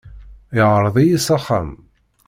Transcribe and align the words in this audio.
Iɛreḍ-iyi 0.59 1.19
s 1.25 1.27
axxam. 1.37 1.69